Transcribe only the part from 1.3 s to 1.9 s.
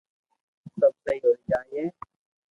جائين